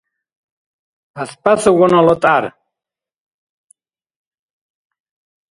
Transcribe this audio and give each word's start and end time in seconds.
Пяспясагунала 1.13 2.15
тӀяр 2.21 2.43